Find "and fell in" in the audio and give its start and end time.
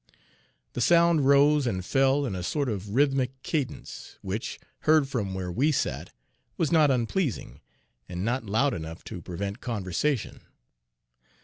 1.67-2.33